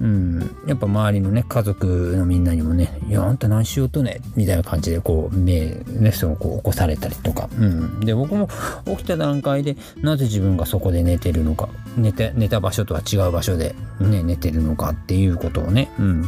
[0.00, 1.86] うん、やっぱ周りのね家族
[2.16, 8.48] のみんなにもね「いやあんた何しようとね」みたいな感じでこう目ねそのこう起こされたりとか、うん、で僕も
[8.86, 11.68] 起きた段階でなぜ自分がそこで寝てるのか。
[11.96, 16.24] 寝て寝た場所とは違う場所で、ね、寝てるのかっていうことをね、うん。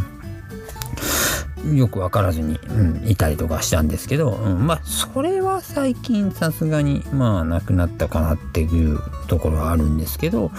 [1.77, 8.99] よく分からずに、うん、いたりとかしたんですけど、うん、まあそれは最近さすがにまあなくなったかなっていう
[9.29, 10.51] ところはあるんですけど、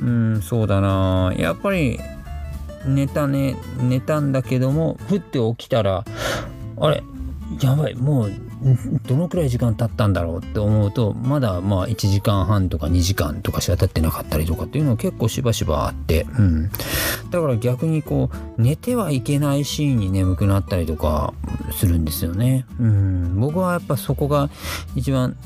[0.00, 1.34] うん、そうだな。
[1.36, 1.98] やっぱり
[2.86, 6.04] 寝たね寝たんだけどもふって起きたら
[6.78, 7.02] あれ
[7.60, 8.32] やばいもう
[9.06, 16.70] どのくらい時間経ったんだろうって思うとまだまあ1時間半とか2時間とかしか経ってなかったりとかっていうのは結構しばしばあって、うん、
[17.30, 21.34] だから逆にこう寝てはいけないシーンに眠くなったりとか
[21.72, 24.48] するんですよね、うん、僕はやっぱそこが
[24.94, 25.36] 一番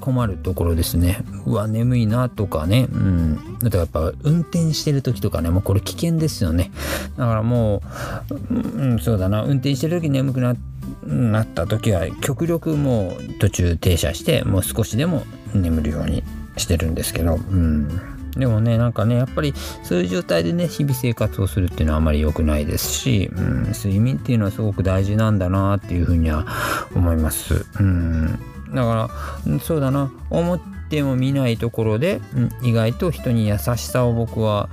[0.00, 1.22] 困るところですね。
[1.44, 2.88] うわ、眠いなとかね。
[2.90, 3.58] うん。
[3.58, 6.70] だとやっぱ運転してる時とかね、もうこれ危険ですよね。
[7.16, 7.82] だからも
[8.50, 10.67] う、うん、そうだな、運転してる時眠くなって、
[11.08, 16.22] なった時は極力もう途中停車してもう少しでも眠るように
[16.56, 17.88] してるんですけど、うん、
[18.32, 26.46] でもねなんかねやっぱりそういう状態でね日々生活をするっていうのはあまり良くないですし、うん、睡眠っていうのはすごく大事なんだなっていうふうには
[26.94, 27.64] 思います。
[27.80, 28.38] うん、
[28.74, 29.10] だか
[29.46, 30.12] らそうだな。
[30.30, 34.68] 思っても見ないところで、うん、意外と人に優しさを僕は、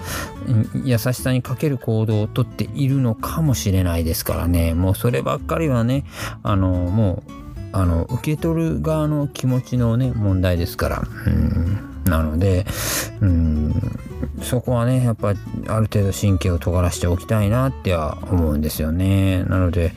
[0.48, 4.74] うん、優しさにかける行動をとっているのかもしれないですからね。
[4.74, 6.06] もうそればっかりはね
[6.44, 7.32] あのもう
[7.74, 12.66] あの受け取る側の気持ちのね問題ですから、うん、なので、
[13.20, 13.74] うん、
[14.42, 19.44] そこはねやっぱある程度神経を尖らしておきたいなっては思うんですよね。
[19.44, 19.92] なので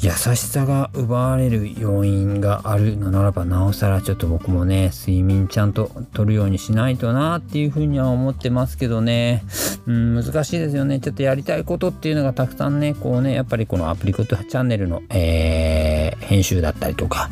[0.00, 9.42] 優しさが奪われる要因があるのならばなおさらちょっと僕もね睡眠ちゃんと取るようにしないとなっていうふうには思ってますけどね。
[9.88, 11.00] うん難しいですよね。
[11.00, 17.28] ちょっとやりたいことっていうのがたくさんねこうねやっぱりこのアプリコットチャンネルの、えー、編集だったりとか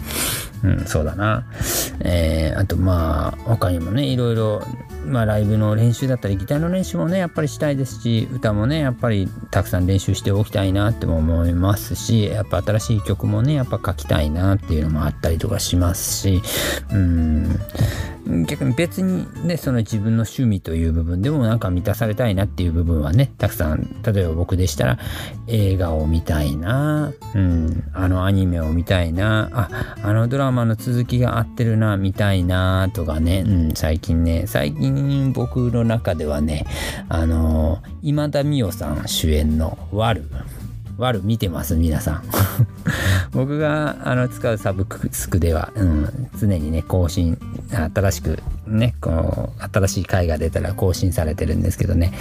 [0.66, 1.46] うん、そうだな。
[2.00, 4.62] えー、あとまあ、他にもね、いろいろ、
[5.06, 16.42] まあ、ライブの練習だったり、ギターの練習もね、やっぱりしたいですし、歌もね、やっぱりたくさん練習しておきたいなっても思いますし、やっぱ新しい曲もね、やっぱ書きたいなっていうのもあったりとかしますし、
[16.90, 17.60] うん、
[18.46, 24.98] 逆に別にね、その自分の趣味という部分でもなんか満たされたいなっていう部分はね、たくさん、例えば僕でしたら
[25.46, 36.66] 映画を見たいな、うん、あのアニメを見たいな、あ、あのドラマの続きが合ってるな、見たいなとかね、うん、最近ね、最近僕の中ではね、
[37.08, 40.24] あの、今田美桜さん主演のワル、
[40.98, 42.22] 悪見てます皆さん。
[43.32, 47.38] 僕があの使うサブスクでは、うん、常にね更新
[47.94, 52.12] 新しくねこう新しい回が出たら更新されてるんですけどね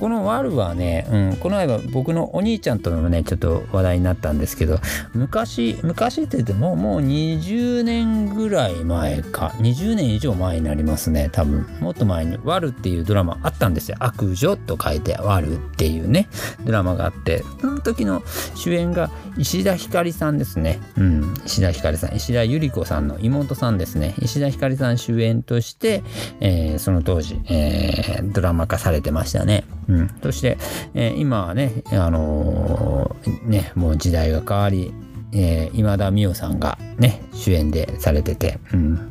[0.00, 4.78] このワルはね、うん、この間僕のお兄ちゃんとのねちょっと話題になったんですけど
[5.14, 16.28] 昔昔って言ってももう20年ぐらい前か20年以上前になりますね多分もっと前に「ワル」っていうドラマあったんですよ悪女と書いて「ワル」っていうね
[16.64, 18.22] ドラマがあってその時の
[18.54, 20.80] 主演が石田ひかりさんですね。
[20.96, 24.14] うん、石田ひかりさん、石田ゆり子さんの妹さんですね。
[24.18, 26.02] 石田ひかりさん主演として、で
[26.40, 29.64] えー、その当時、えー、ドラマ化されてましたね。
[29.88, 30.58] うん、そして、
[30.94, 33.14] えー、今はね、あの
[33.44, 34.92] ね、もう時代が変わり、
[35.34, 39.10] え今田美桜さんがね、主演でされてて、うん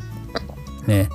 [0.87, 1.09] ね、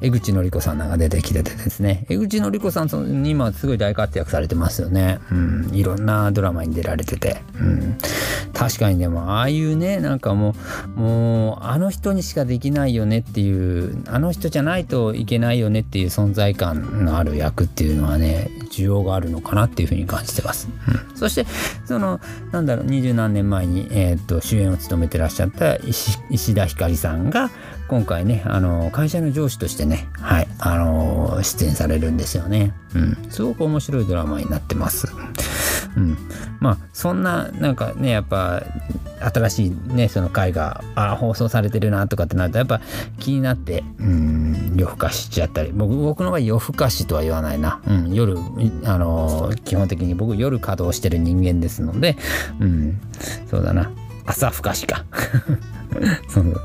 [0.00, 5.20] 江口のり子さんなんか出てきててですね、江口のり子さんその今すごい大活躍されてますよね。
[5.30, 7.42] うん、いろんなドラマに出られてて。
[7.60, 7.98] うん、
[8.52, 10.54] 確かにでも、ああいうね、なんかも
[10.96, 20.68] う、もう、あの人にしかできないよねっていう、あの人じゃないといけないよねっていう存在感のある役っていうのはね、需要があるのかなっていうふうに感じてます。
[21.10, 21.46] うん、そして、
[21.86, 22.20] その、
[22.50, 27.50] なんだろう、二十何年前に、えー、っと、主演を務めてらっしゃった石田ひかりさんが、
[27.92, 32.72] 今回ね、あの、会社の上司としてね、はい、あの、出演されるんですよね。
[32.94, 33.30] うん。
[33.30, 35.12] すごく面白いドラマになってます。
[35.94, 36.16] うん。
[36.58, 38.62] まあ、そんな、なんかね、やっぱ、
[39.20, 42.80] 新しいねその回があ放送されてるなとかってなるとやっぱ
[43.20, 48.36] 気になってうん夜更かしちゃったり僕僕の場合夜更かしとは言わないな、うん、夜
[48.84, 52.16] あの基本的に僕夜稼働してる人間ですので
[52.60, 53.00] うん
[53.48, 53.92] そうだな
[54.26, 55.04] 朝更かしか。
[56.28, 56.56] そう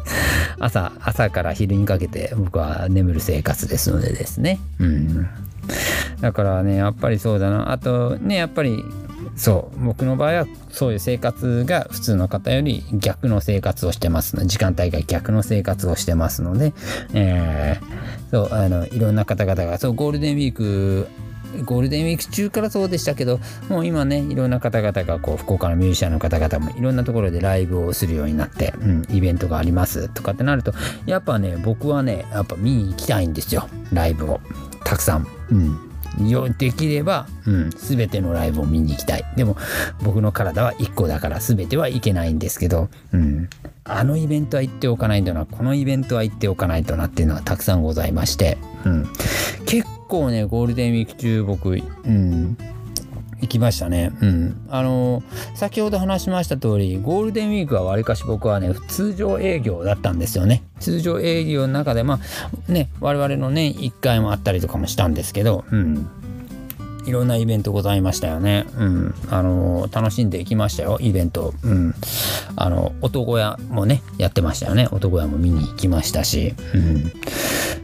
[0.60, 4.60] 朝朝から昼にかけて僕は眠る生活ですのでですね。
[4.80, 5.28] うん。
[6.22, 7.72] だからねやっぱりそうだな。
[7.72, 8.84] あとねやっぱり
[9.36, 14.46] そう僕の場合はそういう生活が普通の方より逆の生活をしてますの。
[14.46, 16.74] 時間帯が逆の生活をしてますので、
[17.14, 21.08] えー、そうあのいろんな方々がそうゴールデンウィーク
[21.66, 23.40] ゴールデンウィーク中からそうでしたけど
[23.70, 30.74] もう今ねいろんな方々がこう福岡のミュージシャンの方々もいろんなところでライブをするようになって、うん、イベントがありますとかってなると
[31.06, 34.40] やっぱね僕はねやっぱ見に行きたいんですよライブを
[34.84, 35.28] たくさん。
[35.52, 35.87] うん
[36.26, 39.26] よできれば、うん、全てのライブを見に行きたい。
[39.36, 39.58] でも
[40.04, 43.50] 僕の体は1個だから全てはいけないんですけど、うん、
[43.84, 49.08] あのイベントは行っておかないとな、このイベントは行っておかないとなっていうのはたくさんございまして、うん、
[49.66, 51.78] 結構ね、ゴールデンウィーク中僕、う
[52.10, 52.58] ん、
[53.42, 54.12] 行きましたね。
[54.22, 54.68] うん。
[54.70, 55.24] あの
[55.56, 60.64] 先ほど話しました通り、ゴールデンウィークはわりかし僕はね、通常営業だったんですよね。
[60.80, 62.20] 通常営業の中で、ま
[62.70, 66.10] あ、ね、我々の年1回もあったりとかもしたんですけど、うん。
[67.08, 68.68] いろんなイベントございましたよね。
[68.78, 69.16] うん。
[69.30, 71.54] あの楽しんでいきましたよ、イベント。
[71.64, 71.96] うん。
[72.58, 74.90] あの、男屋もね、やってましたよね。
[74.92, 76.54] 男屋も見に行きましたし。
[76.74, 77.12] うん。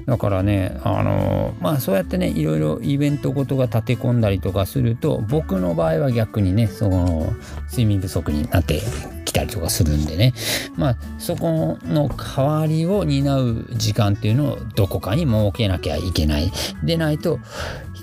[0.05, 7.31] だからね、あのまあそうやってね、いろいろイベントごとが立て込んだりとかすると、僕の場合は逆にね、その、
[7.69, 8.81] 睡眠不足になって
[9.23, 10.33] きたりとかするんでね、
[10.75, 16.51] まあそこの代わりを担う時間っていうのをどこかに設けなきゃいけない。
[16.83, 17.39] でないと、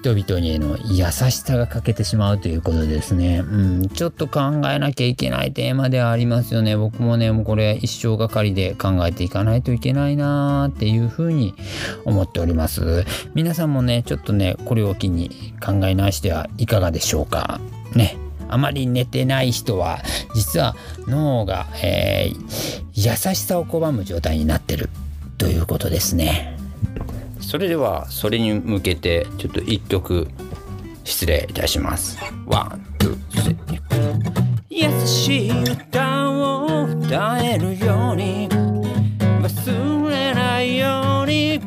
[0.03, 3.40] 人々にの優しさが欠けてしまうということですね。
[3.40, 6.74] うん、ちょっと考えなきゃいけないテーマではありますよね。
[6.74, 11.55] 僕もね、もうこれ一生がかりで考えていかないといけないなーっていうふうに
[12.07, 13.05] 思っております。
[13.34, 17.61] 皆さんもね、ちょっとね、これを機に考え直してはいかがでしょうか。
[17.94, 18.16] ね。
[18.48, 20.01] あまり寝てない人は
[20.34, 20.74] 実は
[21.07, 24.88] 脳が、えー、優しさを拒む状態になってる
[25.38, 26.59] ということですね。
[27.51, 30.28] それではそれに向けてちょっと一曲
[31.03, 32.16] 失礼いたします。
[32.46, 33.80] ワン、ツー、スリー。
[34.68, 41.61] 優しい歌を歌えるように忘れないように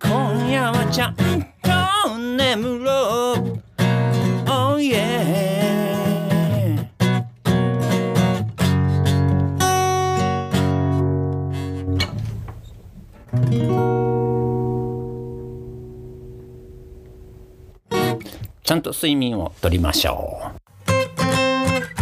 [0.00, 3.33] 今夜はちゃんと眠ろう
[18.64, 20.63] ちゃんと睡眠をとりましょう。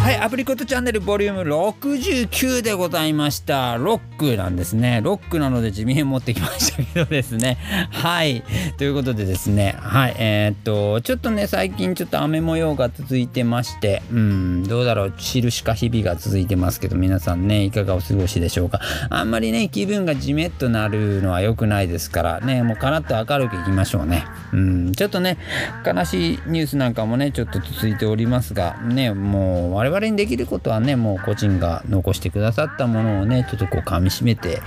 [0.02, 3.76] はいアプリコットチャンネルボリューム69でございました。
[3.76, 5.00] ロックなんですね。
[5.00, 7.56] ロックなので地味に持ってきましたけどですね。
[7.92, 8.42] はい。
[8.78, 9.76] ということでですね。
[9.78, 15.14] はいえー、っとちょっとね最近ちょっと雨模様が続いてましてうんどうだろう。
[15.16, 18.80] 印か日々が続いてますけど皆さんねいかがお過ごしでしょうか。
[19.08, 24.24] あんまりね気分がじめっとなるのは良くないですからねもうカラッと明るくいきましょうね。
[24.52, 25.38] うんちょっとね
[25.86, 34.60] 悲しいニュースなんかもねちょっと続いておりますがねもう我々々にできることはねもう個人が残してくださったものをねちょっとこう噛みしめて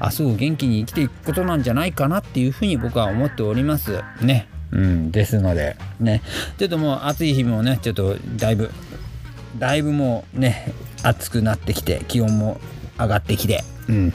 [0.00, 4.02] 明日を元気に生きていくことなんじゃないかなっていうふうに僕は思っております。
[4.20, 4.48] ね。
[4.70, 6.22] うんですのでね。
[6.58, 8.70] ちょっともう暑い日もねちょっとだいぶ
[9.58, 10.72] だいぶもうね
[11.02, 12.60] 暑くなってきて気温も
[12.98, 14.12] 上がってきてうん。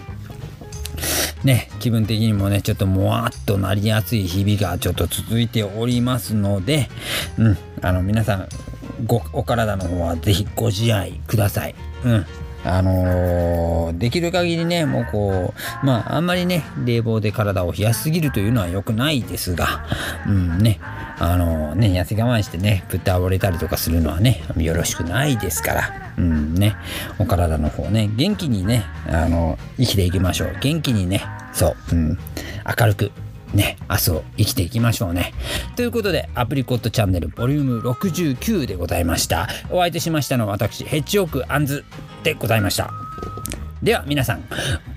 [1.43, 6.89] ね、気分的にもね、ちょっともわっとなりやすい日々がちょっと続いておりますので、
[7.38, 8.49] うん、あの皆さん
[9.06, 11.76] ごお体の方はぜひご自愛ください。
[12.06, 12.26] うん
[12.68, 19.86] あのー、できる限りね、もうこう、まあ、あんまりね、冷房で体を冷やしすぎるというのは良くないですが、
[20.28, 20.80] うんね、
[21.18, 26.76] あのー、ね、痩せ我慢してね、ぶっ倒れたりとかするのはね、よろしくないですから、うんね、
[27.20, 30.58] お体の方ね、元気にね、あのー、生きていきましょう。
[30.60, 31.24] 元気にね、
[31.54, 32.18] そう、うん、
[32.80, 33.12] 明るく
[33.58, 35.34] ね、明日を生きていきましょうね。
[35.76, 39.49] ということで、アプリコットチャンネルボリューム69でございました。
[39.72, 41.84] お相手しましたのは私、ヘッジオークアンズ
[42.24, 42.93] でございました。
[43.82, 44.43] では皆さん、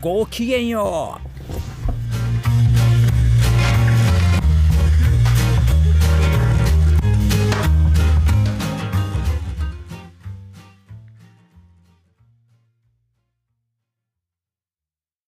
[0.03, 1.80] ごきげんよう